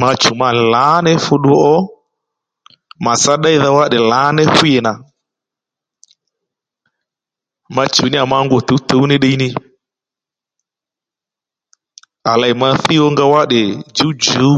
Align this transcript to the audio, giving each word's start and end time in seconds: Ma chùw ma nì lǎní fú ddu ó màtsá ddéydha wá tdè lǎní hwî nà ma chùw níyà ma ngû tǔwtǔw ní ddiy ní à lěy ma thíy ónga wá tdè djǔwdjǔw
Ma 0.00 0.08
chùw 0.20 0.36
ma 0.40 0.48
nì 0.52 0.60
lǎní 0.72 1.12
fú 1.24 1.34
ddu 1.38 1.52
ó 1.74 1.76
màtsá 3.04 3.32
ddéydha 3.36 3.68
wá 3.76 3.84
tdè 3.88 3.98
lǎní 4.10 4.42
hwî 4.54 4.72
nà 4.86 4.92
ma 7.74 7.82
chùw 7.94 8.06
níyà 8.10 8.24
ma 8.32 8.38
ngû 8.44 8.58
tǔwtǔw 8.68 9.02
ní 9.08 9.16
ddiy 9.18 9.36
ní 9.42 9.48
à 12.30 12.32
lěy 12.40 12.54
ma 12.60 12.68
thíy 12.82 13.00
ónga 13.06 13.24
wá 13.32 13.42
tdè 13.46 13.62
djǔwdjǔw 13.94 14.56